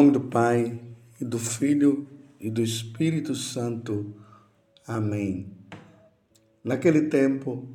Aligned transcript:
nome 0.00 0.12
do 0.12 0.20
Pai, 0.22 0.80
e 1.20 1.24
do 1.26 1.38
Filho 1.38 2.08
e 2.40 2.48
do 2.48 2.62
Espírito 2.62 3.34
Santo. 3.34 4.14
Amém. 4.86 5.52
Naquele 6.64 7.02
tempo, 7.02 7.68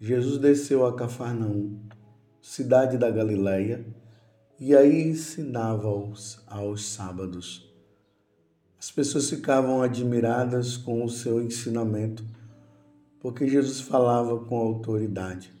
Jesus 0.00 0.38
desceu 0.38 0.86
a 0.86 0.96
Cafarnaum, 0.96 1.78
cidade 2.40 2.96
da 2.96 3.10
Galileia, 3.10 3.84
e 4.58 4.74
aí 4.74 5.08
ensinava 5.08 5.88
aos, 5.88 6.42
aos 6.46 6.88
sábados. 6.88 7.70
As 8.78 8.90
pessoas 8.90 9.28
ficavam 9.28 9.82
admiradas 9.82 10.78
com 10.78 11.04
o 11.04 11.10
seu 11.10 11.42
ensinamento, 11.42 12.24
porque 13.20 13.46
Jesus 13.46 13.82
falava 13.82 14.42
com 14.46 14.56
autoridade. 14.56 15.52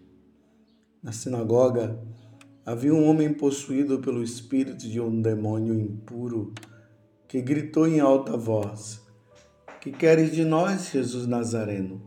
Na 1.02 1.12
sinagoga, 1.12 2.00
havia 2.68 2.92
um 2.92 3.08
homem 3.08 3.32
possuído 3.32 3.98
pelo 3.98 4.22
espírito 4.22 4.86
de 4.86 5.00
um 5.00 5.22
demônio 5.22 5.72
impuro 5.72 6.52
que 7.26 7.40
gritou 7.40 7.88
em 7.88 7.98
alta 7.98 8.36
voz: 8.36 9.00
Que 9.80 9.90
queres 9.90 10.32
de 10.32 10.44
nós, 10.44 10.90
Jesus 10.90 11.26
Nazareno? 11.26 12.02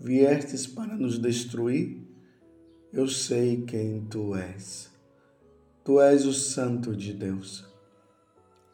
Viestes 0.00 0.66
para 0.66 0.96
nos 0.96 1.18
destruir? 1.18 2.02
Eu 2.90 3.06
sei 3.08 3.60
quem 3.60 4.06
tu 4.08 4.34
és. 4.34 4.90
Tu 5.84 6.00
és 6.00 6.24
o 6.24 6.32
Santo 6.32 6.96
de 6.96 7.12
Deus. 7.12 7.66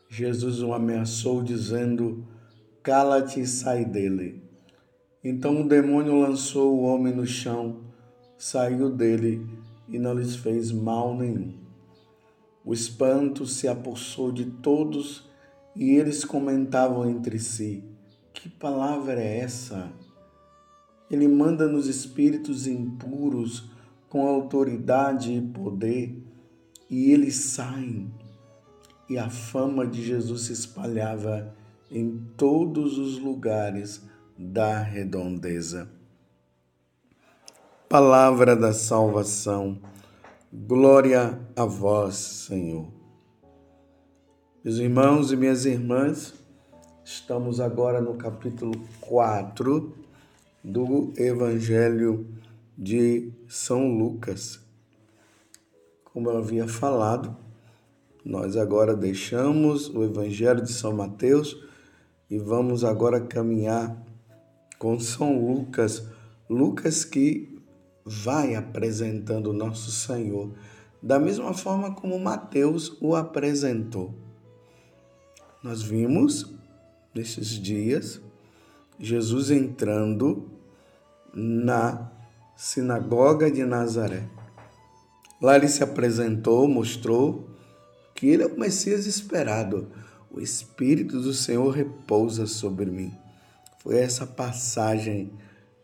Jesus 0.09 0.63
o 0.63 0.73
ameaçou, 0.73 1.43
dizendo: 1.43 2.25
Cala-te 2.85 3.41
e 3.41 3.47
sai 3.49 3.85
dele. 3.85 4.45
Então 5.25 5.63
o 5.63 5.69
demônio 5.69 6.21
lançou 6.21 6.73
o 6.73 6.83
homem 6.83 7.13
no 7.13 7.27
chão, 7.27 7.81
saiu 8.39 8.89
dele 8.89 9.64
e 9.89 9.99
não 9.99 10.15
lhes 10.15 10.37
fez 10.37 10.71
mal 10.71 11.17
nenhum. 11.17 11.55
O 12.65 12.73
espanto 12.73 13.47
se 13.47 13.69
apossou 13.69 14.33
de 14.33 14.47
todos 14.47 15.29
e 15.77 15.91
eles 15.91 16.25
comentavam 16.25 17.09
entre 17.09 17.39
si: 17.39 17.85
Que 18.33 18.49
palavra 18.49 19.21
é 19.21 19.39
essa? 19.39 19.93
Ele 21.11 21.29
manda 21.29 21.69
nos 21.69 21.87
espíritos 21.87 22.67
impuros 22.67 23.71
com 24.09 24.27
autoridade 24.27 25.33
e 25.33 25.43
poder, 25.43 26.17
e 26.89 27.11
eles 27.11 27.37
saem. 27.37 28.11
E 29.09 29.19
a 29.19 29.29
fama 29.29 29.87
de 29.87 30.03
Jesus 30.03 30.43
se 30.43 30.53
espalhava 30.53 31.55
em 31.91 32.25
todos 32.37 32.97
os 32.97 33.19
lugares 33.19 34.03
da 34.39 34.81
redondeza 34.81 35.89
palavra 37.95 38.57
da 38.57 38.73
salvação. 38.73 39.79
Glória 40.53 41.39
a 41.55 41.65
vós, 41.65 42.17
Senhor. 42.17 42.89
Meus 44.65 44.79
irmãos 44.79 45.31
e 45.31 45.37
minhas 45.37 45.65
irmãs, 45.65 46.35
estamos 47.05 47.61
agora 47.61 48.01
no 48.01 48.15
capítulo 48.15 48.73
4 49.01 49.95
do 50.65 51.13
Evangelho 51.17 52.27
de 52.77 53.33
São 53.47 53.97
Lucas. 53.97 54.59
Como 56.03 56.29
eu 56.29 56.39
havia 56.39 56.67
falado, 56.67 57.37
nós 58.25 58.57
agora 58.57 58.97
deixamos 58.97 59.89
o 59.89 60.03
Evangelho 60.03 60.63
de 60.63 60.73
São 60.73 60.93
Mateus 60.93 61.65
e 62.29 62.41
vamos 62.41 62.83
agora 62.83 63.21
caminhar 63.21 63.97
com 64.81 64.99
São 64.99 65.47
Lucas. 65.47 66.05
Lucas 66.51 67.05
que 67.05 67.54
vai 68.05 68.55
apresentando 68.55 69.53
nosso 69.53 69.91
Senhor, 69.91 70.53
da 71.03 71.19
mesma 71.19 71.55
forma 71.55 71.95
como 71.95 72.19
Mateus 72.19 72.97
o 73.01 73.15
apresentou. 73.15 74.15
Nós 75.63 75.83
vimos 75.83 76.53
nesses 77.15 77.49
dias 77.49 78.21
Jesus 78.99 79.51
entrando 79.51 80.51
na 81.33 82.11
sinagoga 82.57 83.51
de 83.51 83.65
Nazaré. 83.65 84.29
Lá 85.41 85.57
ele 85.57 85.69
se 85.69 85.83
apresentou, 85.83 86.69
mostrou 86.69 87.49
que 88.15 88.29
ele 88.29 88.45
é 88.45 88.47
o 88.47 88.59
Messias 88.59 89.07
esperado. 89.07 89.91
O 90.31 90.41
Espírito 90.41 91.21
do 91.21 91.33
Senhor 91.33 91.71
repousa 91.71 92.47
sobre 92.47 92.87
mim. 92.87 93.13
Foi 93.83 93.99
essa 93.99 94.27
passagem 94.27 95.33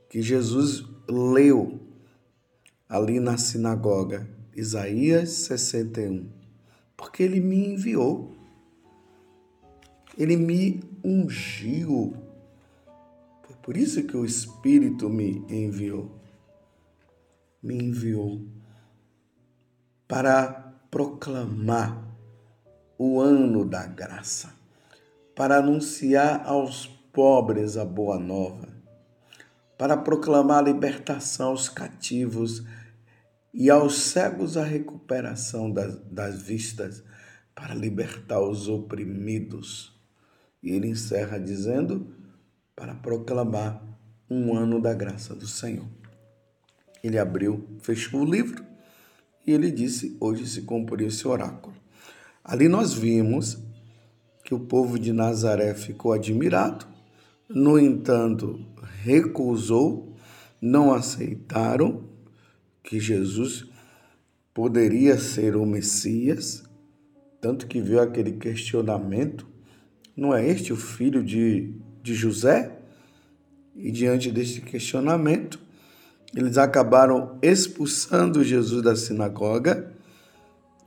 que 0.09 0.23
Jesus 0.23 0.85
leu 1.09 1.81
ali 2.91 3.21
na 3.21 3.39
sinagoga, 3.39 4.29
Isaías 4.53 5.31
61, 5.31 6.29
porque 6.97 7.23
ele 7.23 7.39
me 7.39 7.69
enviou, 7.69 8.37
ele 10.19 10.37
me 10.37 10.83
ungiu. 11.05 12.13
Foi 13.45 13.55
por 13.63 13.77
isso 13.77 14.03
que 14.03 14.17
o 14.17 14.25
Espírito 14.25 15.09
me 15.09 15.45
enviou. 15.49 16.11
Me 17.63 17.77
enviou 17.77 18.45
para 20.09 20.75
proclamar 20.91 22.03
o 22.99 23.21
ano 23.21 23.65
da 23.65 23.87
graça, 23.87 24.53
para 25.37 25.59
anunciar 25.59 26.45
aos 26.45 26.89
pobres 27.13 27.77
a 27.77 27.85
boa 27.85 28.19
nova, 28.19 28.69
para 29.79 29.97
proclamar 29.97 30.59
a 30.59 30.63
libertação 30.63 31.51
aos 31.51 31.69
cativos 31.69 32.65
e 33.53 33.69
aos 33.69 33.99
cegos 33.99 34.57
a 34.57 34.65
recuperação 34.65 35.71
das, 35.71 35.99
das 36.11 36.43
vistas 36.43 37.03
para 37.55 37.75
libertar 37.75 38.41
os 38.41 38.69
oprimidos. 38.69 39.99
E 40.63 40.71
ele 40.71 40.89
encerra 40.89 41.39
dizendo: 41.39 42.15
para 42.77 42.95
proclamar 42.95 43.83
um 44.31 44.57
ano 44.57 44.81
da 44.81 44.95
graça 44.95 45.35
do 45.35 45.47
Senhor. 45.47 45.87
Ele 47.03 47.19
abriu, 47.19 47.67
fechou 47.83 48.21
o 48.23 48.25
livro 48.25 48.65
e 49.47 49.53
ele 49.53 49.71
disse: 49.71 50.17
Hoje 50.21 50.47
se 50.47 50.63
cumpriu 50.63 51.09
esse 51.09 51.27
oráculo. 51.27 51.77
Ali 52.45 52.69
nós 52.69 52.95
vimos 52.95 53.59
que 54.45 54.55
o 54.55 54.61
povo 54.61 54.99
de 54.99 55.13
Nazaré 55.13 55.75
ficou 55.75 56.13
admirado, 56.13 56.87
no 57.49 57.79
entanto, 57.79 58.65
recusou, 59.03 60.17
não 60.61 60.93
aceitaram 60.93 62.05
que 62.91 62.99
Jesus 62.99 63.67
poderia 64.53 65.17
ser 65.17 65.55
o 65.55 65.65
Messias, 65.65 66.65
tanto 67.41 67.69
que 67.69 67.81
viu 67.81 68.01
aquele 68.01 68.33
questionamento: 68.33 69.47
não 70.17 70.35
é 70.35 70.45
este 70.45 70.73
o 70.73 70.77
filho 70.77 71.23
de, 71.23 71.73
de 72.03 72.15
José? 72.15 72.81
E 73.77 73.93
diante 73.93 74.33
deste 74.33 74.61
questionamento, 74.61 75.61
eles 76.35 76.59
acabaram 76.59 77.39
expulsando 77.41 78.43
Jesus 78.43 78.83
da 78.83 78.97
sinagoga 78.97 79.95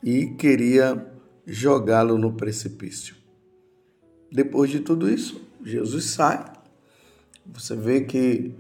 e 0.04 0.28
queria 0.36 1.10
jogá-lo 1.48 2.18
no 2.18 2.34
precipício. 2.34 3.16
Depois 4.30 4.70
de 4.70 4.82
tudo 4.82 5.10
isso, 5.10 5.42
Jesus 5.64 6.04
sai. 6.08 6.52
Você 7.46 7.78
vê 7.78 8.02
que 8.02 8.54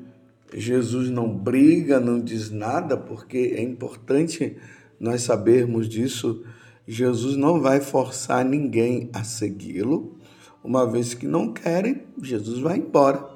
Jesus 0.53 1.09
não 1.09 1.35
briga, 1.35 1.99
não 1.99 2.19
diz 2.19 2.49
nada, 2.51 2.95
porque 2.95 3.53
é 3.57 3.61
importante 3.61 4.57
nós 4.99 5.23
sabermos 5.23 5.89
disso. 5.89 6.43
Jesus 6.87 7.35
não 7.35 7.59
vai 7.59 7.81
forçar 7.81 8.45
ninguém 8.45 9.09
a 9.13 9.23
segui-lo. 9.23 10.17
Uma 10.63 10.89
vez 10.89 11.13
que 11.13 11.27
não 11.27 11.51
querem, 11.51 12.03
Jesus 12.21 12.59
vai 12.59 12.77
embora. 12.77 13.27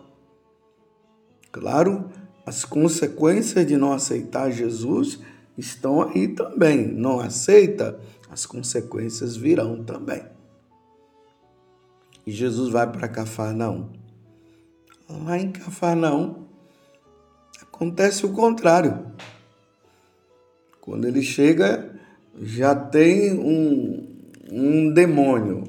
Claro, 1.51 2.09
as 2.45 2.63
consequências 2.63 3.65
de 3.65 3.75
não 3.75 3.91
aceitar 3.91 4.51
Jesus 4.51 5.19
estão 5.57 6.01
aí 6.01 6.29
também. 6.29 6.87
Não 6.87 7.19
aceita, 7.19 7.99
as 8.29 8.45
consequências 8.45 9.35
virão 9.35 9.83
também. 9.83 10.23
E 12.25 12.31
Jesus 12.31 12.69
vai 12.69 12.89
para 12.91 13.07
Cafarnaum. 13.07 13.89
Lá 15.09 15.37
em 15.37 15.51
Cafarnaum, 15.51 16.46
Acontece 17.77 18.25
o 18.25 18.33
contrário. 18.33 19.05
Quando 20.81 21.07
ele 21.07 21.21
chega, 21.21 21.91
já 22.41 22.73
tem 22.73 23.37
um, 23.37 24.17
um 24.51 24.91
demônio 24.91 25.63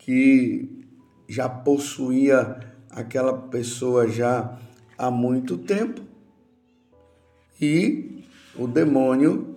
que 0.00 0.84
já 1.28 1.48
possuía 1.48 2.58
aquela 2.90 3.38
pessoa 3.38 4.08
já 4.08 4.58
há 4.98 5.12
muito 5.12 5.56
tempo. 5.58 6.02
E 7.60 8.24
o 8.58 8.66
demônio 8.66 9.54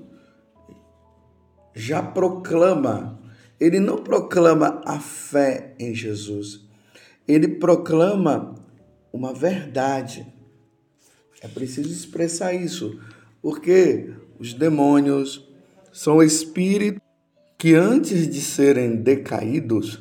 já 1.73 2.03
proclama, 2.03 3.19
ele 3.59 3.79
não 3.79 4.03
proclama 4.03 4.83
a 4.85 4.99
fé 4.99 5.73
em 5.79 5.95
Jesus, 5.95 6.61
ele 7.27 7.47
proclama 7.47 8.53
uma 9.11 9.33
verdade. 9.33 10.34
É 11.41 11.47
preciso 11.47 11.91
expressar 11.91 12.53
isso, 12.53 12.99
porque 13.41 14.13
os 14.39 14.53
demônios 14.53 15.47
são 15.91 16.21
espíritos 16.21 17.01
que 17.57 17.73
antes 17.73 18.27
de 18.27 18.41
serem 18.41 18.97
decaídos, 18.97 19.99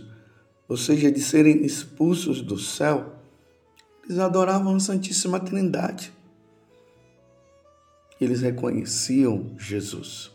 ou 0.69 0.77
seja, 0.77 1.11
de 1.11 1.21
serem 1.21 1.65
expulsos 1.65 2.41
do 2.43 2.59
céu, 2.59 3.15
eles 4.05 4.19
adoravam 4.19 4.75
a 4.75 4.81
Santíssima 4.81 5.41
Trindade. 5.41 6.13
Eles 8.21 8.41
reconheciam 8.41 9.55
Jesus. 9.59 10.31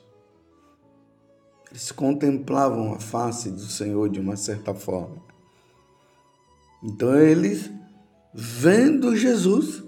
Eles 1.69 1.91
contemplavam 1.91 2.93
a 2.93 2.99
face 2.99 3.51
do 3.51 3.59
Senhor 3.59 4.09
de 4.09 4.19
uma 4.19 4.35
certa 4.35 4.73
forma. 4.73 5.21
Então 6.83 7.15
eles, 7.19 7.69
vendo 8.33 9.15
Jesus, 9.15 9.83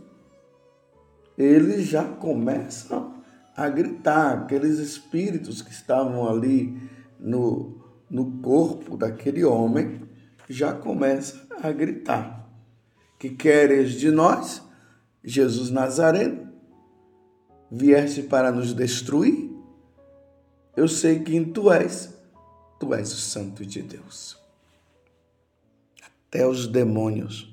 eles 1.37 1.85
já 1.87 2.03
começam 2.03 3.21
a 3.55 3.69
gritar. 3.69 4.43
Aqueles 4.43 4.77
espíritos 4.79 5.61
que 5.61 5.71
estavam 5.71 6.27
ali 6.27 6.77
no, 7.19 7.81
no 8.09 8.39
corpo 8.41 8.97
daquele 8.97 9.43
homem 9.43 10.01
já 10.49 10.73
começam 10.73 11.41
a 11.61 11.71
gritar. 11.71 12.49
Que 13.19 13.29
queres 13.29 13.93
de 13.93 14.11
nós, 14.11 14.61
Jesus 15.23 15.69
Nazareno? 15.69 16.51
Vieste 17.69 18.23
para 18.23 18.51
nos 18.51 18.73
destruir? 18.73 19.49
Eu 20.75 20.87
sei 20.87 21.19
quem 21.19 21.45
tu 21.45 21.71
és. 21.71 22.13
Tu 22.79 22.93
és 22.93 23.13
o 23.13 23.17
Santo 23.17 23.65
de 23.65 23.81
Deus. 23.81 24.37
Até 26.03 26.47
os 26.47 26.67
demônios 26.67 27.50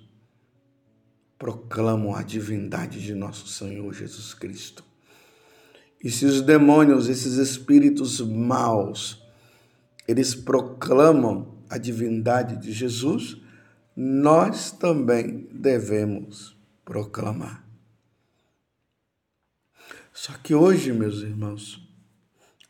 proclamam 1.39 2.15
a 2.15 2.23
divindade 2.23 3.01
de 3.01 3.15
nosso 3.15 3.47
Senhor 3.47 3.93
Jesus 3.95 4.35
Cristo. 4.35 4.85
E 6.03 6.11
se 6.11 6.25
os 6.27 6.43
demônios, 6.43 7.09
esses 7.09 7.35
espíritos 7.35 8.21
maus, 8.21 9.23
eles 10.07 10.35
proclamam 10.35 11.59
a 11.69 11.79
divindade 11.79 12.57
de 12.57 12.73
Jesus, 12.73 13.37
nós 13.95 14.71
também 14.71 15.49
devemos 15.53 16.57
proclamar. 16.85 17.67
Só 20.13 20.33
que 20.33 20.55
hoje, 20.55 20.93
meus 20.93 21.21
irmãos, 21.21 21.87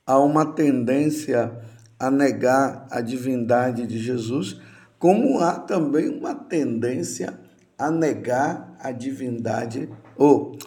há 0.06 0.18
uma 0.18 0.44
tendência 0.44 1.58
a 1.98 2.10
negar 2.10 2.86
a 2.90 3.00
divindade 3.00 3.86
de 3.86 3.98
Jesus, 3.98 4.60
como 4.98 5.38
há 5.40 5.58
também 5.58 6.08
uma 6.08 6.34
tendência 6.34 7.38
a 7.78 7.90
negar 7.90 8.76
a 8.80 8.90
divindade, 8.90 9.88
ou 10.16 10.58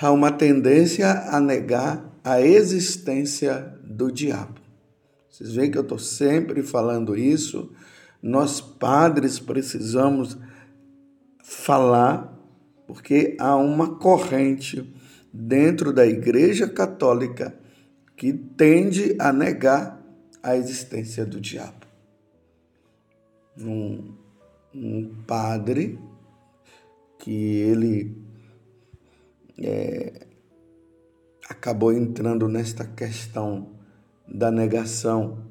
há 0.00 0.10
uma 0.10 0.32
tendência 0.32 1.10
a 1.30 1.38
negar 1.38 2.10
a 2.24 2.40
existência 2.40 3.78
do 3.84 4.10
diabo. 4.10 4.60
Vocês 5.30 5.54
veem 5.54 5.70
que 5.70 5.76
eu 5.76 5.82
estou 5.82 5.98
sempre 5.98 6.62
falando 6.62 7.16
isso. 7.16 7.70
Nós 8.22 8.60
padres 8.60 9.38
precisamos 9.38 10.36
falar, 11.44 12.34
porque 12.86 13.36
há 13.38 13.54
uma 13.54 13.96
corrente 13.96 14.92
dentro 15.32 15.92
da 15.92 16.06
Igreja 16.06 16.66
Católica 16.66 17.54
que 18.16 18.32
tende 18.32 19.14
a 19.18 19.30
negar 19.30 20.02
a 20.42 20.56
existência 20.56 21.26
do 21.26 21.38
diabo. 21.38 21.86
Um, 23.58 24.14
um 24.76 25.14
padre 25.26 25.98
que 27.18 27.32
ele 27.32 28.14
é, 29.58 30.26
acabou 31.48 31.92
entrando 31.92 32.46
nesta 32.46 32.84
questão 32.84 33.70
da 34.28 34.50
negação 34.50 35.46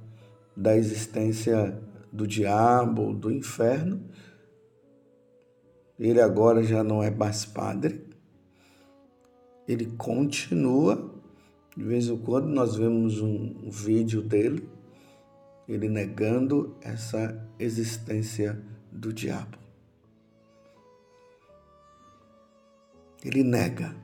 da 0.55 0.77
existência 0.77 1.81
do 2.11 2.27
diabo, 2.27 3.13
do 3.13 3.31
inferno. 3.31 4.01
Ele 5.97 6.21
agora 6.21 6.63
já 6.63 6.83
não 6.83 7.01
é 7.01 7.09
mais 7.09 7.45
padre. 7.45 8.05
Ele 9.67 9.87
continua. 9.97 11.13
De 11.75 11.83
vez 11.83 12.07
em 12.07 12.17
quando 12.17 12.47
nós 12.47 12.75
vemos 12.75 13.19
um 13.19 13.69
vídeo 13.69 14.21
dele, 14.21 14.69
ele 15.67 15.89
negando 15.89 16.77
essa 16.81 17.49
existência 17.59 18.63
do 18.95 19.11
diabo. 19.11 19.57
Ele 23.23 23.43
nega. 23.43 23.95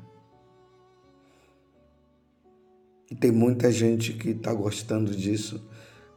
E 3.09 3.15
tem 3.15 3.31
muita 3.31 3.71
gente 3.71 4.13
que 4.13 4.29
está 4.29 4.53
gostando 4.53 5.15
disso 5.15 5.67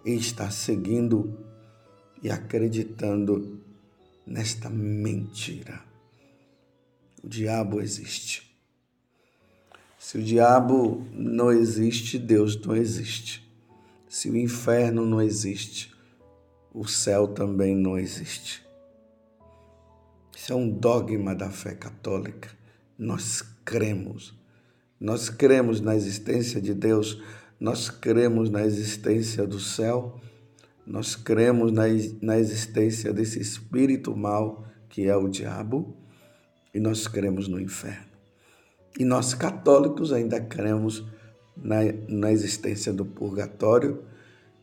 e 0.04 0.14
está 0.14 0.50
seguindo 0.50 1.38
e 2.22 2.30
acreditando 2.30 3.60
nesta 4.26 4.70
mentira. 4.70 5.82
O 7.22 7.28
diabo 7.28 7.80
existe. 7.80 8.54
Se 9.98 10.18
o 10.18 10.22
diabo 10.22 11.06
não 11.12 11.50
existe, 11.50 12.18
Deus 12.18 12.60
não 12.60 12.76
existe. 12.76 13.44
Se 14.08 14.30
o 14.30 14.36
inferno 14.36 15.04
não 15.04 15.20
existe, 15.20 15.92
o 16.72 16.86
céu 16.86 17.28
também 17.28 17.74
não 17.74 17.98
existe. 17.98 18.63
Isso 20.44 20.52
é 20.52 20.56
um 20.56 20.68
dogma 20.68 21.34
da 21.34 21.48
fé 21.48 21.74
católica. 21.74 22.50
Nós 22.98 23.40
cremos 23.64 24.38
nós 25.00 25.30
cremos 25.30 25.80
na 25.80 25.96
existência 25.96 26.60
de 26.60 26.74
Deus, 26.74 27.18
nós 27.58 27.88
cremos 27.88 28.50
na 28.50 28.62
existência 28.66 29.46
do 29.46 29.58
céu, 29.58 30.20
nós 30.86 31.16
cremos 31.16 31.72
na, 31.72 31.84
na 32.20 32.38
existência 32.38 33.10
desse 33.10 33.40
espírito 33.40 34.14
mal 34.14 34.66
que 34.90 35.06
é 35.06 35.16
o 35.16 35.28
diabo 35.28 35.96
e 36.74 36.78
nós 36.78 37.08
cremos 37.08 37.48
no 37.48 37.58
inferno. 37.58 38.12
E 38.98 39.04
nós 39.04 39.32
católicos 39.32 40.12
ainda 40.12 40.38
cremos 40.42 41.02
na, 41.56 41.78
na 42.06 42.30
existência 42.30 42.92
do 42.92 43.06
purgatório, 43.06 44.04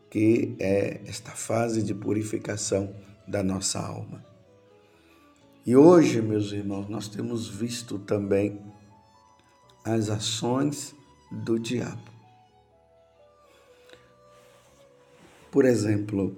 que 0.08 0.54
é 0.60 1.00
esta 1.06 1.32
fase 1.32 1.82
de 1.82 1.92
purificação 1.92 2.94
da 3.26 3.42
nossa 3.42 3.80
alma. 3.80 4.31
E 5.64 5.76
hoje, 5.76 6.20
meus 6.20 6.50
irmãos, 6.50 6.88
nós 6.88 7.06
temos 7.06 7.48
visto 7.48 7.96
também 7.96 8.60
as 9.84 10.10
ações 10.10 10.92
do 11.30 11.56
diabo. 11.56 12.10
Por 15.52 15.64
exemplo, 15.64 16.36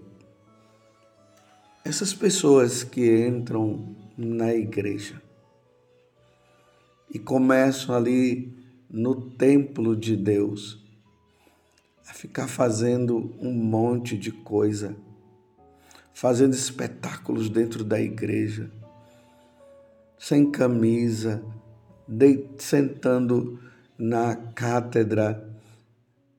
essas 1.83 2.13
pessoas 2.13 2.85
que 2.85 3.27
entram 3.27 3.97
na 4.15 4.53
igreja 4.55 5.23
e 7.09 7.19
começam 7.19 7.95
ali 7.95 8.53
no 8.91 9.31
templo 9.31 9.97
de 9.97 10.19
Deus 10.19 10.85
a 12.07 12.13
ficar 12.13 12.47
fazendo 12.47 13.35
um 13.41 13.55
monte 13.55 14.19
de 14.19 14.31
coisa, 14.31 14.95
fazendo 16.13 16.53
espetáculos 16.53 17.49
dentro 17.49 17.83
da 17.83 17.99
igreja, 17.99 18.71
sem 20.25 20.51
camisa, 20.51 21.45
de, 22.09 22.49
sentando 22.57 23.61
na 23.99 24.35
cátedra, 24.35 25.55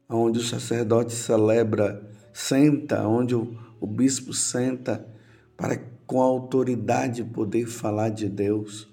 onde 0.09 0.39
o 0.39 0.43
sacerdote 0.43 1.13
celebra, 1.13 2.03
senta, 2.33 3.07
onde 3.07 3.35
o, 3.35 3.55
o 3.79 3.85
bispo 3.85 4.33
senta, 4.33 5.07
para 5.55 5.77
com 6.07 6.19
autoridade 6.19 7.23
poder 7.23 7.67
falar 7.67 8.09
de 8.09 8.27
Deus. 8.27 8.87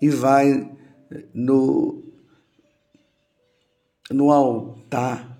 E 0.00 0.08
vai 0.08 0.74
no, 1.34 2.02
no 4.10 4.32
altar 4.32 5.38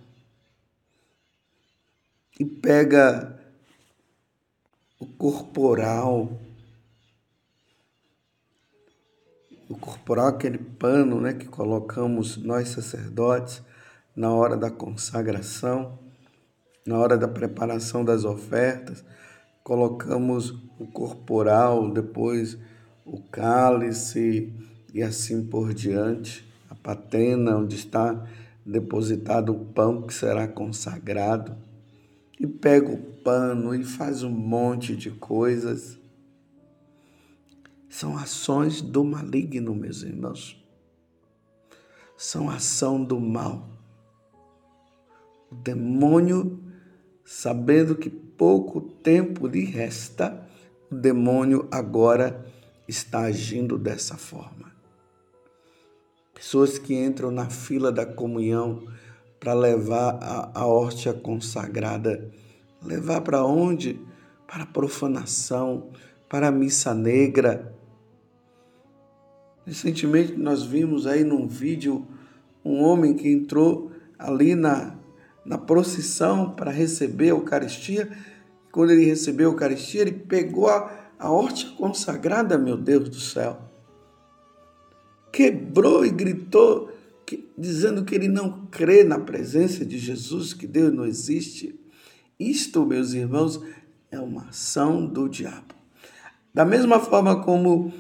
e 2.39 2.45
pega 2.45 3.41
o 5.01 5.07
corporal 5.07 6.39
o 9.69 9.77
corporal, 9.77 10.29
aquele 10.29 10.59
pano 10.59 11.21
né, 11.21 11.35
que 11.35 11.47
colocamos 11.47 12.37
nós 12.39 12.69
sacerdotes 12.69 13.63
na 14.17 14.33
hora 14.33 14.57
da 14.57 14.71
consagração, 14.71 15.99
na 16.87 16.99
hora 16.99 17.19
da 17.19 17.29
preparação 17.29 18.05
das 18.05 18.25
ofertas, 18.25 19.05
colocamos 19.63 20.51
o 20.79 20.87
corporal, 20.87 21.91
depois 21.91 22.57
o 23.05 23.21
cálice 23.21 24.53
e 24.95 25.03
assim 25.03 25.45
por 25.45 25.75
diante, 25.75 26.49
a 26.71 26.75
patena 26.75 27.59
onde 27.59 27.77
está 27.77 28.27
depositado 28.65 29.53
o 29.53 29.67
pão 29.67 30.03
que 30.03 30.15
será 30.15 30.49
consagrado, 30.49 31.57
e 32.41 32.47
pega 32.47 32.91
o 32.91 32.97
pano 32.97 33.75
e 33.75 33.85
faz 33.85 34.23
um 34.23 34.31
monte 34.31 34.97
de 34.97 35.11
coisas 35.11 35.98
são 37.89 38.17
ações 38.17 38.83
do 38.83 39.03
maligno, 39.05 39.75
meus 39.75 40.03
irmãos. 40.03 40.63
São 42.17 42.51
ação 42.51 43.03
do 43.03 43.19
mal. 43.19 43.69
O 45.51 45.55
demônio, 45.55 46.63
sabendo 47.25 47.97
que 47.97 48.11
pouco 48.11 48.81
tempo 48.81 49.47
lhe 49.47 49.65
resta, 49.65 50.47
o 50.91 50.95
demônio 50.95 51.67
agora 51.71 52.45
está 52.87 53.21
agindo 53.21 53.79
dessa 53.79 54.17
forma. 54.17 54.73
Pessoas 56.35 56.79
que 56.79 56.95
entram 56.95 57.31
na 57.31 57.51
fila 57.51 57.91
da 57.91 58.07
comunhão 58.07 58.87
para 59.41 59.55
levar 59.55 60.19
a, 60.23 60.61
a 60.61 60.67
hóstia 60.67 61.13
consagrada, 61.13 62.31
levar 62.83 63.23
para 63.23 63.45
onde? 63.45 64.01
Para 64.47 64.65
profanação, 64.67 65.91
para 66.29 66.49
a 66.49 66.53
missa 66.53 66.95
negra. 66.95 67.78
Recentemente 69.69 70.33
nós 70.33 70.63
vimos 70.63 71.07
aí 71.07 71.23
num 71.23 71.47
vídeo 71.47 72.07
um 72.65 72.83
homem 72.83 73.13
que 73.13 73.31
entrou 73.31 73.93
ali 74.19 74.55
na, 74.55 74.97
na 75.45 75.59
procissão 75.59 76.53
para 76.53 76.71
receber 76.71 77.27
a 77.27 77.29
Eucaristia. 77.29 78.11
Quando 78.73 78.93
ele 78.93 79.05
recebeu 79.05 79.51
a 79.51 79.53
Eucaristia, 79.53 80.01
ele 80.01 80.13
pegou 80.13 80.69
a, 80.69 80.91
a 81.19 81.31
hóstia 81.31 81.69
consagrada, 81.77 82.57
meu 82.57 82.79
Deus 82.79 83.11
do 83.11 83.21
céu. 83.21 83.61
Quebrou 85.31 86.03
e 86.07 86.11
gritou, 86.11 86.91
que, 87.27 87.47
dizendo 87.57 88.07
que 88.07 88.15
ele 88.15 88.29
não 88.29 88.67
crê 88.71 89.05
na 89.05 89.19
presença 89.19 89.85
de 89.85 89.99
Jesus, 89.99 90.55
que 90.55 90.67
Deus 90.67 90.95
não 90.95 91.05
existe. 91.05 91.79
Isto, 92.41 92.87
meus 92.87 93.13
irmãos, 93.13 93.61
é 94.11 94.19
uma 94.19 94.49
ação 94.49 95.05
do 95.05 95.29
diabo. 95.29 95.75
Da 96.55 96.65
mesma 96.65 96.99
forma 96.99 97.43
como 97.43 97.93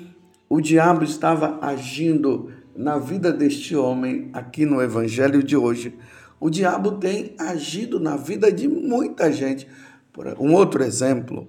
o 0.48 0.60
diabo 0.60 1.04
estava 1.04 1.58
agindo 1.60 2.50
na 2.74 2.98
vida 2.98 3.32
deste 3.32 3.76
homem 3.76 4.30
aqui 4.32 4.64
no 4.64 4.80
evangelho 4.80 5.42
de 5.42 5.56
hoje, 5.56 5.98
o 6.40 6.48
diabo 6.48 6.92
tem 6.92 7.34
agido 7.38 7.98
na 7.98 8.16
vida 8.16 8.52
de 8.52 8.68
muita 8.68 9.32
gente. 9.32 9.66
Um 10.38 10.54
outro 10.54 10.82
exemplo, 10.82 11.48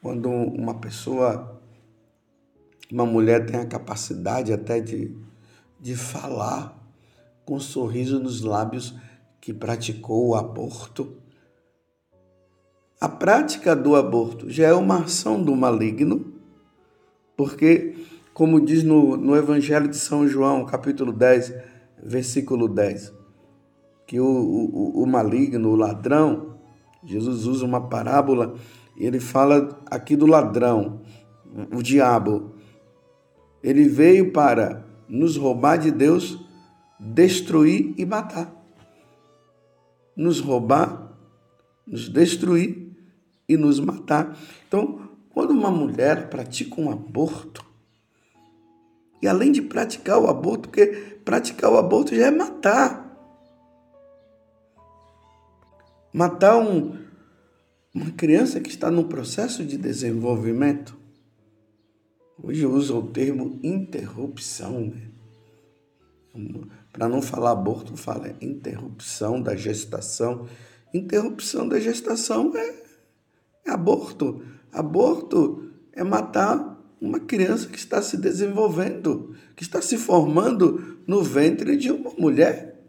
quando 0.00 0.28
uma 0.28 0.74
pessoa, 0.74 1.60
uma 2.90 3.06
mulher 3.06 3.46
tem 3.46 3.60
a 3.60 3.66
capacidade 3.66 4.52
até 4.52 4.80
de, 4.80 5.16
de 5.80 5.94
falar 5.94 6.76
com 7.44 7.56
um 7.56 7.60
sorriso 7.60 8.18
nos 8.18 8.42
lábios 8.42 8.94
que 9.40 9.52
praticou 9.52 10.28
o 10.28 10.34
aborto. 10.34 11.16
A 13.00 13.08
prática 13.08 13.74
do 13.74 13.96
aborto 13.96 14.48
já 14.50 14.68
é 14.68 14.72
uma 14.72 15.02
ação 15.04 15.42
do 15.42 15.54
maligno, 15.54 16.32
porque, 17.36 17.94
como 18.32 18.60
diz 18.60 18.82
no, 18.82 19.16
no 19.16 19.36
Evangelho 19.36 19.88
de 19.88 19.96
São 19.96 20.26
João, 20.26 20.64
capítulo 20.64 21.12
10, 21.12 21.54
versículo 22.02 22.68
10, 22.68 23.12
que 24.06 24.20
o, 24.20 24.26
o, 24.26 25.02
o 25.02 25.06
maligno, 25.06 25.70
o 25.70 25.76
ladrão, 25.76 26.56
Jesus 27.04 27.46
usa 27.46 27.64
uma 27.64 27.88
parábola 27.88 28.54
e 28.96 29.06
ele 29.06 29.18
fala 29.18 29.80
aqui 29.90 30.14
do 30.14 30.26
ladrão, 30.26 31.00
o 31.74 31.82
diabo. 31.82 32.54
Ele 33.62 33.88
veio 33.88 34.32
para 34.32 34.84
nos 35.08 35.36
roubar 35.36 35.76
de 35.76 35.90
Deus, 35.90 36.38
destruir 36.98 37.94
e 37.96 38.04
matar. 38.04 38.52
Nos 40.16 40.40
roubar, 40.40 41.12
nos 41.86 42.08
destruir 42.08 42.92
e 43.48 43.56
nos 43.56 43.80
matar. 43.80 44.36
Então, 44.66 45.01
quando 45.32 45.50
uma 45.50 45.70
mulher 45.70 46.28
pratica 46.28 46.80
um 46.80 46.90
aborto, 46.90 47.64
e 49.20 49.28
além 49.28 49.52
de 49.52 49.62
praticar 49.62 50.18
o 50.18 50.28
aborto, 50.28 50.68
porque 50.68 50.86
praticar 51.24 51.70
o 51.70 51.78
aborto 51.78 52.14
já 52.14 52.26
é 52.26 52.30
matar. 52.30 53.00
Matar 56.12 56.58
um, 56.58 56.98
uma 57.94 58.10
criança 58.10 58.60
que 58.60 58.68
está 58.68 58.90
no 58.90 59.04
processo 59.04 59.64
de 59.64 59.78
desenvolvimento. 59.78 60.98
Hoje 62.42 62.66
usa 62.66 62.94
o 62.94 63.06
termo 63.06 63.60
interrupção, 63.62 64.80
né? 64.80 65.12
Para 66.92 67.08
não 67.08 67.22
falar 67.22 67.52
aborto, 67.52 67.96
fala 67.96 68.34
interrupção 68.40 69.40
da 69.40 69.54
gestação. 69.54 70.48
Interrupção 70.92 71.68
da 71.68 71.78
gestação 71.78 72.52
é, 72.56 72.82
é 73.66 73.70
aborto. 73.70 74.42
Aborto 74.72 75.70
é 75.92 76.02
matar 76.02 76.72
uma 77.00 77.20
criança 77.20 77.68
que 77.68 77.76
está 77.76 78.00
se 78.00 78.16
desenvolvendo, 78.16 79.34
que 79.54 79.62
está 79.62 79.82
se 79.82 79.98
formando 79.98 81.02
no 81.06 81.22
ventre 81.22 81.76
de 81.76 81.90
uma 81.90 82.10
mulher. 82.16 82.80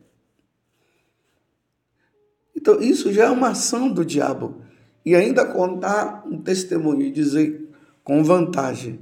Então, 2.56 2.80
isso 2.80 3.12
já 3.12 3.26
é 3.26 3.30
uma 3.30 3.50
ação 3.50 3.92
do 3.92 4.06
diabo. 4.06 4.62
E 5.06 5.16
ainda 5.16 5.46
contar 5.46 6.24
um 6.26 6.42
testemunho 6.42 7.02
e 7.02 7.12
dizer 7.12 7.70
com 8.04 8.24
vantagem 8.24 9.02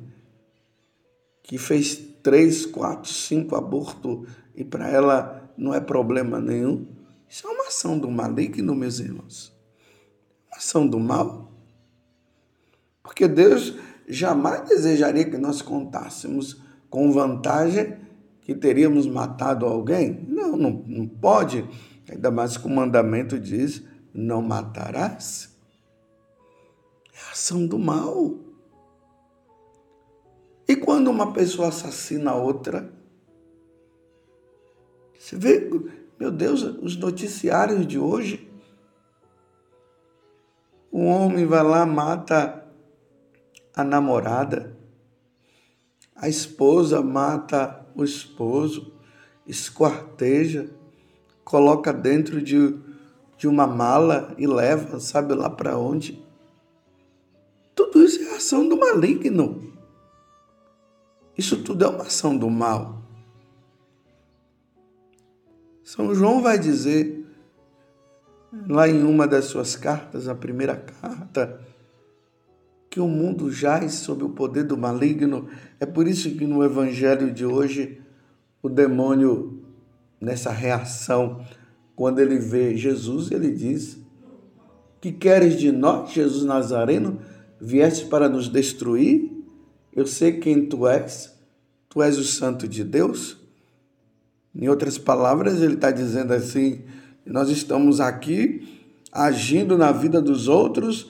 que 1.43 1.57
fez 1.57 1.95
três, 2.23 2.65
quatro, 2.65 3.11
cinco 3.11 3.55
abortos 3.55 4.27
e 4.55 4.63
para 4.63 4.89
ela 4.89 5.53
não 5.57 5.73
é 5.73 5.79
problema 5.79 6.39
nenhum. 6.39 6.87
Isso 7.29 7.47
é 7.47 7.51
uma 7.51 7.67
ação 7.67 7.99
do 7.99 8.09
maligno, 8.09 8.73
meus 8.73 8.99
irmãos. 8.99 9.53
Uma 10.47 10.57
ação 10.57 10.87
do 10.87 10.99
mal. 10.99 11.50
Porque 13.11 13.27
Deus 13.27 13.75
jamais 14.07 14.69
desejaria 14.69 15.29
que 15.29 15.37
nós 15.37 15.61
contássemos 15.61 16.61
com 16.89 17.11
vantagem 17.11 17.97
que 18.39 18.55
teríamos 18.55 19.05
matado 19.05 19.65
alguém. 19.65 20.25
Não, 20.29 20.55
não, 20.55 20.81
não 20.87 21.05
pode. 21.05 21.67
Ainda 22.09 22.31
mais 22.31 22.55
que 22.55 22.65
o 22.65 22.69
mandamento 22.69 23.37
diz: 23.37 23.83
não 24.13 24.41
matarás. 24.41 25.53
É 27.13 27.19
a 27.27 27.31
ação 27.33 27.67
do 27.67 27.77
mal. 27.77 28.33
E 30.69 30.73
quando 30.77 31.09
uma 31.09 31.33
pessoa 31.33 31.67
assassina 31.67 32.31
a 32.31 32.35
outra? 32.35 32.93
Você 35.19 35.35
vê, 35.35 35.69
meu 36.17 36.31
Deus, 36.31 36.63
os 36.63 36.95
noticiários 36.95 37.85
de 37.85 37.99
hoje. 37.99 38.49
Um 40.93 41.07
homem 41.07 41.45
vai 41.45 41.61
lá, 41.61 41.85
mata 41.85 42.61
a 43.75 43.83
namorada, 43.83 44.77
a 46.15 46.27
esposa 46.27 47.01
mata 47.01 47.85
o 47.95 48.03
esposo, 48.03 48.93
esquarteja 49.45 50.69
coloca 51.43 51.91
dentro 51.91 52.41
de, 52.41 52.77
de 53.37 53.47
uma 53.47 53.67
mala 53.67 54.33
e 54.37 54.47
leva, 54.47 54.99
sabe 54.99 55.33
lá 55.33 55.49
para 55.49 55.77
onde. 55.77 56.23
Tudo 57.75 58.03
isso 58.03 58.21
é 58.21 58.35
ação 58.35 58.67
do 58.67 58.77
maligno. 58.77 59.73
Isso 61.37 61.63
tudo 61.63 61.83
é 61.83 61.87
uma 61.87 62.03
ação 62.03 62.37
do 62.37 62.49
mal. 62.49 63.01
São 65.83 66.13
João 66.15 66.41
vai 66.41 66.57
dizer, 66.57 67.25
lá 68.69 68.87
em 68.87 69.03
uma 69.03 69.27
das 69.27 69.45
suas 69.45 69.75
cartas, 69.75 70.27
a 70.29 70.35
primeira 70.35 70.77
carta, 70.77 71.59
que 72.91 72.99
o 72.99 73.07
mundo 73.07 73.49
jaz 73.49 73.93
sob 73.93 74.25
o 74.25 74.29
poder 74.29 74.65
do 74.65 74.77
maligno. 74.77 75.47
É 75.79 75.85
por 75.85 76.09
isso 76.09 76.29
que 76.35 76.45
no 76.45 76.61
evangelho 76.61 77.33
de 77.33 77.45
hoje 77.45 78.01
o 78.61 78.67
demônio 78.67 79.63
nessa 80.19 80.51
reação, 80.51 81.41
quando 81.95 82.19
ele 82.19 82.37
vê 82.37 82.75
Jesus, 82.75 83.31
ele 83.31 83.49
diz: 83.49 83.97
Que 84.99 85.09
queres 85.09 85.57
de 85.57 85.71
nós, 85.71 86.11
Jesus 86.11 86.43
Nazareno? 86.43 87.19
Vieste 87.61 88.07
para 88.07 88.27
nos 88.27 88.49
destruir? 88.49 89.31
Eu 89.95 90.05
sei 90.05 90.33
quem 90.33 90.65
tu 90.65 90.85
és, 90.85 91.33
tu 91.87 92.01
és 92.01 92.17
o 92.17 92.25
Santo 92.25 92.67
de 92.67 92.83
Deus. 92.83 93.37
Em 94.53 94.67
outras 94.67 94.97
palavras, 94.97 95.61
ele 95.61 95.75
está 95.75 95.91
dizendo 95.91 96.33
assim: 96.33 96.81
nós 97.25 97.49
estamos 97.49 98.01
aqui 98.01 98.67
agindo 99.13 99.77
na 99.77 99.93
vida 99.93 100.21
dos 100.21 100.49
outros 100.49 101.09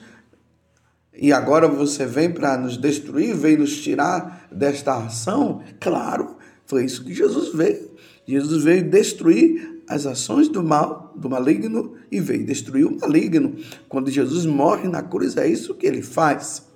e 1.14 1.32
agora 1.32 1.68
você 1.68 2.06
vem 2.06 2.32
para 2.32 2.56
nos 2.56 2.76
destruir, 2.76 3.34
vem 3.34 3.56
nos 3.56 3.80
tirar 3.82 4.48
desta 4.50 4.96
ação? 4.96 5.62
Claro, 5.78 6.36
foi 6.64 6.84
isso 6.84 7.04
que 7.04 7.12
Jesus 7.12 7.54
veio. 7.54 7.90
Jesus 8.26 8.64
veio 8.64 8.88
destruir 8.88 9.82
as 9.88 10.06
ações 10.06 10.48
do 10.48 10.62
mal, 10.62 11.12
do 11.16 11.28
maligno, 11.28 11.96
e 12.10 12.18
veio 12.18 12.46
destruir 12.46 12.86
o 12.86 12.98
maligno. 12.98 13.56
Quando 13.88 14.10
Jesus 14.10 14.46
morre 14.46 14.88
na 14.88 15.02
cruz, 15.02 15.36
é 15.36 15.46
isso 15.46 15.74
que 15.74 15.86
ele 15.86 16.02
faz. 16.02 16.66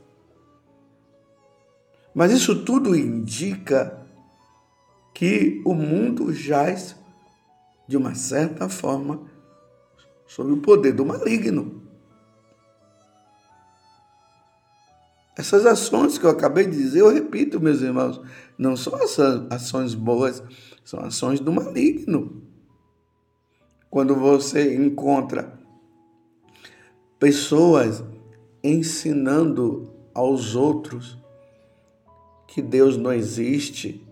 Mas 2.14 2.32
isso 2.32 2.64
tudo 2.64 2.94
indica 2.94 4.06
que 5.14 5.62
o 5.64 5.72
mundo 5.72 6.32
jaz, 6.32 6.94
de 7.88 7.96
uma 7.96 8.14
certa 8.14 8.68
forma, 8.68 9.22
sob 10.26 10.52
o 10.52 10.58
poder 10.58 10.92
do 10.92 11.06
maligno. 11.06 11.85
Essas 15.36 15.66
ações 15.66 16.16
que 16.16 16.24
eu 16.24 16.30
acabei 16.30 16.64
de 16.64 16.76
dizer, 16.76 17.00
eu 17.00 17.12
repito, 17.12 17.60
meus 17.60 17.82
irmãos, 17.82 18.20
não 18.56 18.74
são 18.74 18.94
ações 19.50 19.94
boas, 19.94 20.42
são 20.82 21.00
ações 21.00 21.40
do 21.40 21.52
maligno. 21.52 22.42
quando 23.90 24.14
você 24.14 24.74
encontra 24.74 25.58
pessoas 27.18 28.02
ensinando 28.62 29.90
aos 30.12 30.54
outros 30.54 31.16
que 32.46 32.60
Deus 32.60 32.96
não 32.96 33.12
existe. 33.12 34.06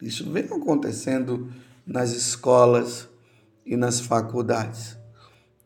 Isso 0.00 0.28
vem 0.30 0.44
acontecendo 0.44 1.52
nas 1.86 2.10
escolas 2.10 3.08
e 3.64 3.76
nas 3.76 4.00
faculdades. 4.00 4.96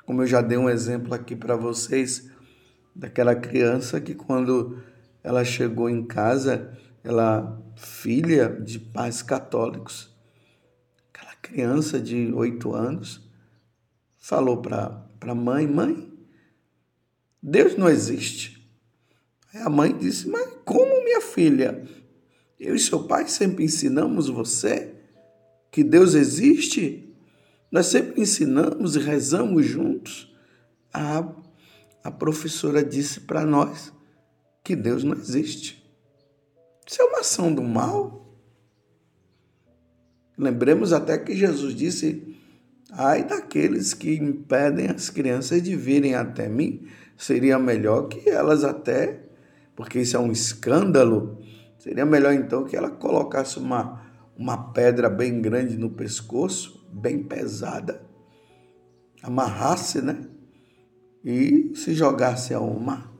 Como 0.05 0.23
eu 0.23 0.27
já 0.27 0.41
dei 0.41 0.59
um 0.59 0.69
exemplo 0.69 1.15
aqui 1.15 1.37
para 1.37 1.57
vocês, 1.57 2.30
daquela 2.95 3.35
criança 3.35 4.01
que 4.01 4.15
quando 4.15 4.79
ela 5.23 5.45
chegou 5.45 5.89
em 5.89 6.05
casa, 6.05 6.77
ela 7.03 7.61
filha 7.77 8.49
de 8.49 8.79
pais 8.79 9.23
católicos, 9.23 10.15
aquela 11.13 11.35
criança 11.37 12.01
de 12.01 12.33
oito 12.33 12.75
anos 12.75 13.29
falou 14.19 14.61
para 14.61 15.07
a 15.21 15.35
mãe, 15.35 15.67
mãe, 15.67 16.13
Deus 17.43 17.77
não 17.77 17.89
existe. 17.89 18.61
Aí 19.53 19.63
a 19.63 19.71
mãe 19.71 19.97
disse, 19.97 20.29
mas 20.29 20.49
como 20.65 21.03
minha 21.05 21.21
filha? 21.21 21.83
Eu 22.59 22.75
e 22.75 22.79
seu 22.79 23.05
pai 23.05 23.27
sempre 23.27 23.65
ensinamos 23.65 24.29
você 24.29 24.95
que 25.71 25.83
Deus 25.83 26.15
existe? 26.15 27.15
Nós 27.71 27.87
sempre 27.87 28.21
ensinamos 28.21 28.97
e 28.97 28.99
rezamos 28.99 29.65
juntos. 29.65 30.35
A, 30.93 31.27
a 32.03 32.11
professora 32.11 32.85
disse 32.85 33.21
para 33.21 33.45
nós 33.45 33.93
que 34.65 34.75
Deus 34.75 35.05
não 35.05 35.15
existe. 35.15 35.81
Isso 36.87 37.01
é 37.01 37.05
uma 37.05 37.21
ação 37.21 37.55
do 37.55 37.63
mal. 37.63 38.37
Lembremos 40.37 40.93
até 40.93 41.19
que 41.19 41.37
Jesus 41.37 41.75
disse: 41.75 42.37
Ai 42.91 43.25
daqueles 43.25 43.95
que 43.95 44.15
impedem 44.15 44.89
as 44.89 45.11
crianças 45.11 45.63
de 45.63 45.77
virem 45.77 46.15
até 46.15 46.49
mim, 46.49 46.89
seria 47.17 47.59
melhor 47.59 48.09
que 48.09 48.29
elas 48.29 48.65
até, 48.65 49.29
porque 49.77 50.01
isso 50.01 50.17
é 50.17 50.21
um 50.21 50.33
escândalo, 50.33 51.39
seria 51.79 52.07
melhor 52.07 52.33
então 52.33 52.65
que 52.65 52.77
ela 52.77 52.91
colocasse 52.91 53.59
uma, 53.59 54.03
uma 54.37 54.73
pedra 54.73 55.09
bem 55.09 55.41
grande 55.41 55.77
no 55.77 55.91
pescoço 55.91 56.81
bem 56.93 57.23
pesada, 57.23 58.03
amarrasse, 59.23 60.03
né? 60.03 60.27
E 61.25 61.73
se 61.75 61.95
jogasse 61.95 62.55
ao 62.55 62.69
mar. 62.79 63.11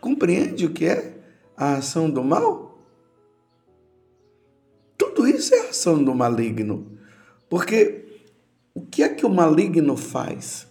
Compreende 0.00 0.66
o 0.66 0.70
que 0.70 0.86
é 0.86 1.18
a 1.56 1.74
ação 1.74 2.08
do 2.08 2.22
mal? 2.22 2.78
Tudo 4.96 5.26
isso 5.26 5.54
é 5.54 5.68
ação 5.68 6.02
do 6.02 6.14
maligno. 6.14 6.98
Porque 7.48 8.22
o 8.74 8.82
que 8.82 9.02
é 9.02 9.08
que 9.08 9.26
o 9.26 9.30
maligno 9.30 9.96
faz? 9.96 10.66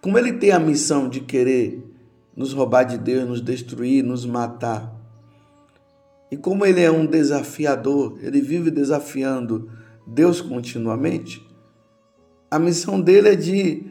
Como 0.00 0.18
ele 0.18 0.32
tem 0.32 0.50
a 0.50 0.58
missão 0.58 1.08
de 1.08 1.20
querer 1.20 1.84
nos 2.34 2.52
roubar 2.52 2.84
de 2.84 2.98
Deus, 2.98 3.28
nos 3.28 3.40
destruir, 3.40 4.02
nos 4.02 4.24
matar, 4.24 5.02
e 6.32 6.36
como 6.38 6.64
ele 6.64 6.80
é 6.80 6.90
um 6.90 7.04
desafiador, 7.04 8.18
ele 8.22 8.40
vive 8.40 8.70
desafiando 8.70 9.70
Deus 10.06 10.40
continuamente, 10.40 11.46
a 12.52 12.58
missão 12.58 13.00
dele 13.00 13.30
é 13.30 13.34
de 13.34 13.82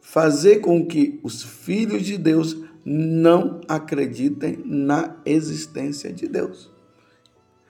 fazer 0.00 0.58
com 0.58 0.84
que 0.84 1.20
os 1.22 1.44
filhos 1.44 2.02
de 2.02 2.18
Deus 2.18 2.56
não 2.84 3.60
acreditem 3.68 4.60
na 4.64 5.14
existência 5.24 6.12
de 6.12 6.26
Deus. 6.26 6.68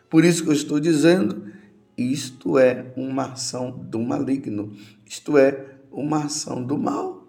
Por 0.09 0.25
isso 0.25 0.43
que 0.43 0.49
eu 0.49 0.55
estou 0.55 0.81
dizendo, 0.81 1.53
isto 1.99 2.59
é 2.59 2.95
uma 2.97 3.33
ação 3.33 3.71
do 3.71 3.99
maligno, 3.99 4.73
isto 5.05 5.37
é 5.37 5.77
uma 5.93 6.25
ação 6.25 6.65
do 6.65 6.79
mal. 6.79 7.29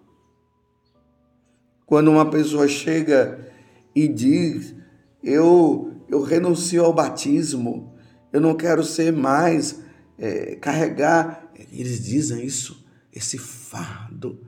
Quando 1.85 2.09
uma 2.09 2.29
pessoa 2.29 2.69
chega 2.69 3.51
e 3.93 4.07
diz, 4.07 4.73
eu 5.21 5.93
eu 6.07 6.21
renuncio 6.21 6.85
ao 6.85 6.93
batismo, 6.93 7.93
eu 8.31 8.39
não 8.39 8.55
quero 8.55 8.81
ser 8.81 9.11
mais, 9.11 9.81
é, 10.17 10.55
carregar, 10.55 11.51
eles 11.69 12.01
dizem 12.03 12.45
isso, 12.45 12.86
esse 13.17 13.37
fardo 13.37 14.39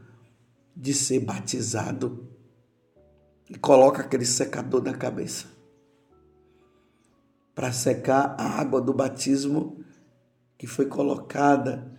de 0.76 0.94
ser 0.94 1.20
batizado 1.20 2.28
e 3.50 3.58
coloca 3.58 4.02
aquele 4.02 4.26
secador 4.26 4.84
na 4.84 4.94
cabeça 4.94 5.48
para 7.54 7.72
secar 7.72 8.36
a 8.40 8.60
água 8.60 8.80
do 8.80 8.94
batismo 8.94 9.84
que 10.58 10.68
foi 10.68 10.86
colocada 10.86 11.92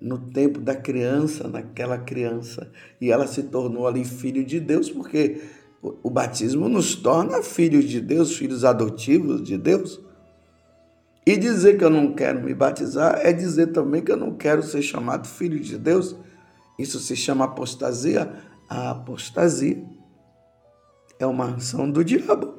no 0.00 0.18
tempo 0.18 0.60
da 0.60 0.74
criança, 0.74 1.48
naquela 1.48 1.98
criança, 1.98 2.70
e 3.00 3.10
ela 3.10 3.26
se 3.26 3.42
tornou 3.44 3.86
ali 3.86 4.04
filho 4.04 4.44
de 4.44 4.58
Deus, 4.60 4.88
porque 4.88 5.42
o 5.82 6.08
batismo 6.08 6.68
nos 6.68 6.94
torna 6.94 7.42
filhos 7.42 7.84
de 7.84 8.00
Deus, 8.00 8.36
filhos 8.36 8.64
adotivos 8.64 9.42
de 9.42 9.58
Deus. 9.58 10.00
E 11.26 11.36
dizer 11.36 11.76
que 11.78 11.84
eu 11.84 11.90
não 11.90 12.14
quero 12.14 12.42
me 12.42 12.54
batizar 12.54 13.20
é 13.22 13.32
dizer 13.32 13.68
também 13.68 14.02
que 14.02 14.10
eu 14.10 14.16
não 14.16 14.34
quero 14.34 14.62
ser 14.62 14.82
chamado 14.82 15.28
filho 15.28 15.60
de 15.60 15.76
Deus. 15.76 16.16
Isso 16.78 16.98
se 16.98 17.14
chama 17.14 17.44
apostasia. 17.44 18.32
A 18.68 18.90
apostasia 18.90 19.84
é 21.18 21.26
uma 21.26 21.56
ação 21.56 21.90
do 21.90 22.04
diabo, 22.04 22.54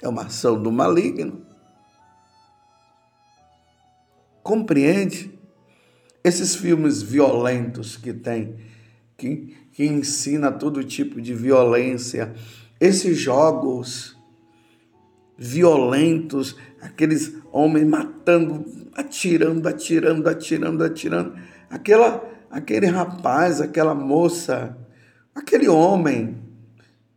é 0.00 0.08
uma 0.08 0.22
ação 0.22 0.62
do 0.62 0.70
maligno. 0.70 1.44
Compreende? 4.42 5.38
Esses 6.22 6.54
filmes 6.54 7.02
violentos 7.02 7.96
que 7.96 8.12
tem 8.12 8.58
que, 9.20 9.54
que 9.72 9.84
ensina 9.84 10.50
todo 10.50 10.82
tipo 10.82 11.20
de 11.20 11.34
violência. 11.34 12.32
Esses 12.80 13.18
jogos 13.18 14.16
violentos, 15.36 16.56
aqueles 16.80 17.34
homens 17.52 17.86
matando, 17.86 18.64
atirando, 18.94 19.68
atirando, 19.68 20.28
atirando, 20.28 20.84
atirando. 20.84 21.34
Aquela, 21.68 22.24
aquele 22.50 22.86
rapaz, 22.86 23.60
aquela 23.60 23.94
moça, 23.94 24.76
aquele 25.34 25.68
homem, 25.68 26.38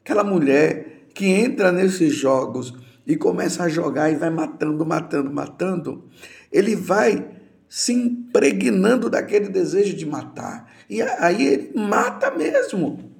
aquela 0.04 0.23
mulher 0.23 1.08
que 1.13 1.26
entra 1.26 1.71
nesses 1.71 2.13
jogos 2.13 2.73
e 3.06 3.15
começa 3.15 3.63
a 3.63 3.69
jogar 3.69 4.12
e 4.12 4.15
vai 4.15 4.30
matando, 4.30 4.86
matando, 4.86 5.32
matando, 5.32 6.10
ele 6.52 6.76
vai 6.76 7.28
se 7.67 7.91
impregnando 7.91 9.10
daquele 9.10 9.49
desejo 9.49 9.95
de 9.95 10.06
matar. 10.06 10.71
E 10.89 11.02
aí 11.02 11.47
ele 11.47 11.71
mata 11.76 12.32
mesmo. 12.32 13.12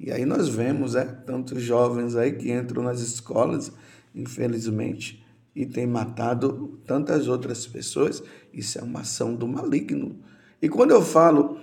E 0.00 0.10
aí 0.10 0.24
nós 0.24 0.48
vemos 0.48 0.94
é, 0.94 1.04
tantos 1.04 1.62
jovens 1.62 2.16
aí 2.16 2.32
que 2.32 2.50
entram 2.50 2.82
nas 2.82 3.00
escolas, 3.00 3.70
infelizmente, 4.14 5.22
e 5.54 5.66
têm 5.66 5.86
matado 5.86 6.80
tantas 6.86 7.28
outras 7.28 7.66
pessoas. 7.66 8.22
Isso 8.50 8.78
é 8.78 8.82
uma 8.82 9.00
ação 9.00 9.34
do 9.34 9.46
maligno. 9.46 10.18
E 10.62 10.70
quando 10.70 10.92
eu 10.92 11.02
falo 11.02 11.58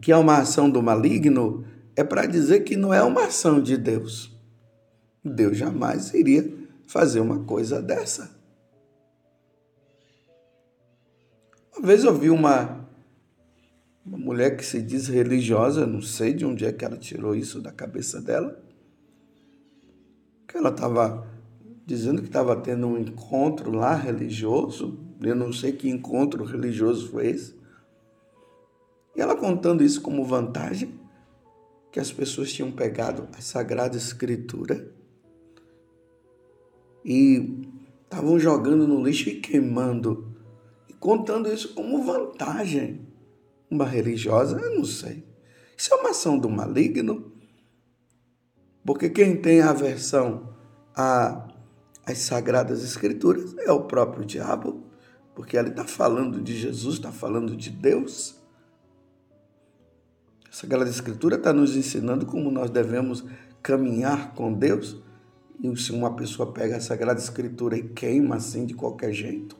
que 0.00 0.12
é 0.12 0.16
uma 0.16 0.38
ação 0.38 0.70
do 0.70 0.80
maligno, 0.80 1.64
é 1.96 2.04
para 2.04 2.26
dizer 2.26 2.60
que 2.60 2.76
não 2.76 2.94
é 2.94 3.02
uma 3.02 3.24
ação 3.24 3.60
de 3.60 3.76
Deus. 3.76 4.32
Deus 5.24 5.56
jamais 5.56 6.14
iria 6.14 6.48
fazer 6.86 7.18
uma 7.18 7.40
coisa 7.40 7.82
dessa. 7.82 8.30
Uma 11.76 11.88
vez 11.88 12.04
eu 12.04 12.16
vi 12.16 12.30
uma, 12.30 12.85
uma 14.06 14.16
mulher 14.16 14.56
que 14.56 14.64
se 14.64 14.80
diz 14.80 15.08
religiosa, 15.08 15.86
não 15.86 16.00
sei 16.00 16.32
de 16.32 16.46
onde 16.46 16.64
é 16.64 16.72
que 16.72 16.84
ela 16.84 16.96
tirou 16.96 17.34
isso 17.34 17.60
da 17.60 17.72
cabeça 17.72 18.20
dela, 18.20 18.62
que 20.46 20.56
ela 20.56 20.70
estava 20.70 21.26
dizendo 21.84 22.22
que 22.22 22.28
estava 22.28 22.54
tendo 22.56 22.86
um 22.86 22.98
encontro 22.98 23.72
lá 23.72 23.94
religioso, 23.94 24.98
eu 25.20 25.34
não 25.34 25.52
sei 25.52 25.72
que 25.72 25.88
encontro 25.88 26.44
religioso 26.44 27.08
foi 27.10 27.28
esse, 27.28 27.56
e 29.16 29.20
ela 29.20 29.34
contando 29.34 29.82
isso 29.82 30.00
como 30.00 30.24
vantagem, 30.24 31.00
que 31.90 31.98
as 31.98 32.12
pessoas 32.12 32.52
tinham 32.52 32.70
pegado 32.70 33.26
a 33.36 33.40
Sagrada 33.40 33.96
Escritura 33.96 34.92
e 37.02 37.62
estavam 38.04 38.38
jogando 38.38 38.86
no 38.86 39.02
lixo 39.02 39.30
e 39.30 39.40
queimando. 39.40 40.36
Contando 41.00 41.50
isso 41.50 41.72
como 41.72 42.02
vantagem. 42.02 43.05
Uma 43.70 43.84
religiosa, 43.84 44.58
eu 44.58 44.76
não 44.76 44.84
sei. 44.84 45.24
Isso 45.76 45.92
é 45.92 45.96
uma 45.96 46.10
ação 46.10 46.38
do 46.38 46.48
maligno. 46.48 47.32
Porque 48.84 49.10
quem 49.10 49.36
tem 49.36 49.60
aversão 49.60 50.54
às 50.94 52.18
sagradas 52.18 52.84
escrituras 52.84 53.54
é 53.58 53.72
o 53.72 53.82
próprio 53.82 54.24
diabo, 54.24 54.84
porque 55.34 55.56
ele 55.56 55.70
está 55.70 55.84
falando 55.84 56.40
de 56.40 56.56
Jesus, 56.56 56.94
está 56.94 57.10
falando 57.10 57.56
de 57.56 57.68
Deus. 57.68 58.40
A 60.48 60.52
Sagrada 60.52 60.88
Escritura 60.88 61.36
está 61.36 61.52
nos 61.52 61.76
ensinando 61.76 62.24
como 62.24 62.50
nós 62.50 62.70
devemos 62.70 63.24
caminhar 63.62 64.32
com 64.34 64.52
Deus 64.52 65.02
E 65.60 65.76
se 65.76 65.90
uma 65.90 66.14
pessoa 66.14 66.52
pega 66.52 66.76
a 66.76 66.80
Sagrada 66.80 67.18
Escritura 67.18 67.76
e 67.76 67.88
queima 67.88 68.36
assim 68.36 68.64
de 68.64 68.72
qualquer 68.72 69.12
jeito, 69.12 69.56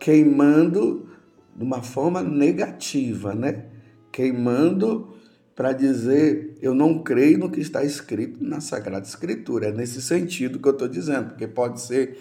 queimando 0.00 1.08
de 1.54 1.62
uma 1.62 1.82
forma 1.82 2.22
negativa, 2.22 3.34
né? 3.34 3.66
Queimando 4.10 5.14
para 5.54 5.72
dizer 5.72 6.56
eu 6.60 6.74
não 6.74 7.02
creio 7.02 7.38
no 7.38 7.50
que 7.50 7.60
está 7.60 7.84
escrito 7.84 8.42
na 8.42 8.60
Sagrada 8.60 9.06
Escritura. 9.06 9.68
É 9.68 9.72
nesse 9.72 10.00
sentido 10.00 10.58
que 10.58 10.68
eu 10.68 10.72
estou 10.72 10.88
dizendo, 10.88 11.30
porque 11.30 11.46
pode 11.46 11.80
ser 11.80 12.18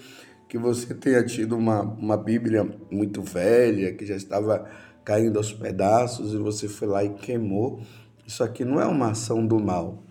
que 0.49 0.57
você 0.57 0.93
tenha 0.93 1.23
tido 1.23 1.55
uma, 1.55 1.81
uma 1.81 2.17
Bíblia 2.17 2.67
muito 2.91 3.21
velha, 3.21 3.93
que 3.93 4.05
já 4.05 4.15
estava 4.15 4.69
caindo 5.03 5.37
aos 5.37 5.53
pedaços 5.53 6.33
e 6.33 6.37
você 6.37 6.67
foi 6.67 6.87
lá 6.87 7.03
e 7.03 7.09
queimou. 7.09 7.81
Isso 8.27 8.43
aqui 8.43 8.65
não 8.65 8.79
é 8.79 8.85
uma 8.85 9.11
ação 9.11 9.45
do 9.45 9.59
mal. 9.59 10.03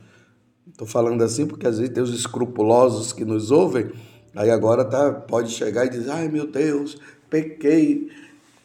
Estou 0.68 0.86
falando 0.86 1.22
assim 1.22 1.46
porque 1.46 1.66
às 1.66 1.78
vezes 1.78 1.92
tem 1.92 2.02
os 2.02 2.14
escrupulosos 2.14 3.12
que 3.12 3.24
nos 3.24 3.50
ouvem, 3.50 3.90
aí 4.34 4.50
agora 4.50 4.84
tá, 4.84 5.12
pode 5.12 5.50
chegar 5.50 5.84
e 5.84 5.90
dizer: 5.90 6.10
ai 6.10 6.28
meu 6.28 6.46
Deus, 6.46 6.98
pequei, 7.28 8.08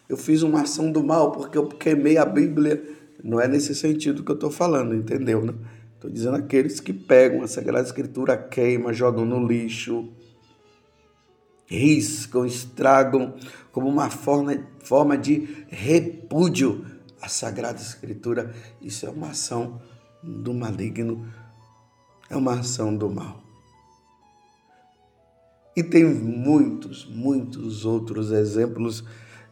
eu 0.07 0.17
fiz 0.17 0.41
uma 0.43 0.61
ação 0.61 0.91
do 0.91 1.03
mal 1.03 1.31
porque 1.31 1.57
eu 1.57 1.67
queimei 1.67 2.17
a 2.17 2.25
Bíblia. 2.25 2.83
Não 3.23 3.39
é 3.39 3.47
nesse 3.47 3.73
sentido 3.73 4.23
que 4.23 4.31
eu 4.31 4.35
estou 4.35 4.51
falando, 4.51 4.93
entendeu? 4.93 5.43
Né? 5.43 5.53
Estou 5.95 6.09
dizendo 6.09 6.35
aqueles 6.35 6.79
que 6.79 6.93
pegam 6.93 7.41
a 7.41 7.47
Sagrada 7.47 7.85
Escritura, 7.85 8.37
queimam, 8.37 8.93
jogam 8.93 9.25
no 9.25 9.45
lixo, 9.45 10.09
riscam, 11.65 12.45
estragam, 12.45 13.33
como 13.71 13.89
uma 13.89 14.09
forma, 14.09 14.67
forma 14.83 15.17
de 15.17 15.65
repúdio 15.67 16.85
à 17.19 17.27
Sagrada 17.27 17.79
Escritura. 17.79 18.53
Isso 18.81 19.05
é 19.07 19.09
uma 19.09 19.29
ação 19.29 19.81
do 20.21 20.53
maligno, 20.53 21.25
é 22.29 22.35
uma 22.35 22.59
ação 22.59 22.95
do 22.95 23.09
mal. 23.09 23.43
E 25.75 25.83
tem 25.83 26.05
muitos, 26.05 27.05
muitos 27.05 27.83
outros 27.83 28.31
exemplos 28.31 29.03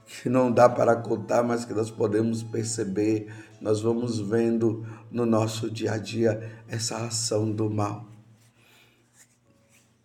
que 0.05 0.29
não 0.29 0.51
dá 0.51 0.69
para 0.69 0.95
contar, 0.95 1.43
mas 1.43 1.65
que 1.65 1.73
nós 1.73 1.89
podemos 1.89 2.43
perceber, 2.43 3.33
nós 3.61 3.81
vamos 3.81 4.19
vendo 4.19 4.85
no 5.11 5.25
nosso 5.25 5.69
dia 5.69 5.93
a 5.93 5.97
dia 5.97 6.51
essa 6.67 6.97
ação 6.97 7.51
do 7.51 7.69
mal. 7.69 8.05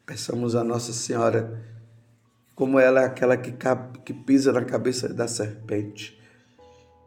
Peçamos 0.06 0.54
a 0.54 0.64
Nossa 0.64 0.92
Senhora, 0.92 1.62
como 2.54 2.78
ela 2.78 3.02
é 3.02 3.04
aquela 3.04 3.36
que, 3.36 3.52
que 4.04 4.14
pisa 4.14 4.52
na 4.52 4.64
cabeça 4.64 5.12
da 5.12 5.28
serpente. 5.28 6.18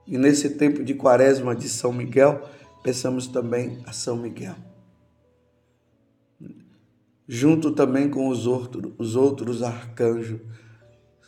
E 0.05 0.17
nesse 0.17 0.51
tempo 0.51 0.83
de 0.83 0.93
quaresma 0.93 1.55
de 1.55 1.67
São 1.67 1.91
Miguel, 1.91 2.47
peçamos 2.83 3.27
também 3.27 3.81
a 3.85 3.91
São 3.91 4.17
Miguel. 4.17 4.55
Junto 7.27 7.71
também 7.71 8.09
com 8.09 8.27
os 8.27 8.45
outros, 8.45 8.93
os 8.97 9.15
outros 9.15 9.63
arcanjos, 9.63 10.41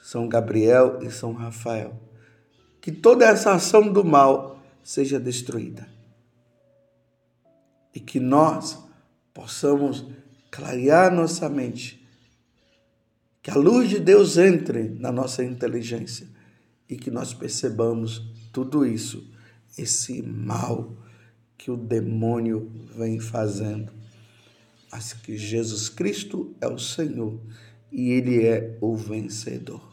são 0.03 0.27
Gabriel 0.27 0.99
e 1.01 1.09
São 1.09 1.31
Rafael. 1.31 1.97
Que 2.81 2.91
toda 2.91 3.23
essa 3.23 3.53
ação 3.53 3.89
do 3.89 4.03
mal 4.03 4.61
seja 4.83 5.17
destruída. 5.17 5.87
E 7.95 8.01
que 8.01 8.19
nós 8.19 8.77
possamos 9.33 10.05
clarear 10.51 11.09
nossa 11.09 11.47
mente. 11.47 12.05
Que 13.41 13.49
a 13.49 13.55
luz 13.55 13.89
de 13.89 13.97
Deus 13.97 14.37
entre 14.37 14.89
na 14.89 15.09
nossa 15.09 15.41
inteligência 15.41 16.27
e 16.89 16.97
que 16.97 17.09
nós 17.09 17.33
percebamos 17.33 18.21
tudo 18.51 18.85
isso, 18.85 19.25
esse 19.77 20.21
mal 20.21 20.97
que 21.57 21.71
o 21.71 21.77
demônio 21.77 22.69
vem 22.93 23.21
fazendo. 23.21 23.93
Mas 24.91 25.13
que 25.13 25.37
Jesus 25.37 25.87
Cristo 25.87 26.53
é 26.59 26.67
o 26.67 26.77
Senhor 26.77 27.39
e 27.89 28.11
Ele 28.11 28.45
é 28.45 28.77
o 28.81 28.97
vencedor. 28.97 29.92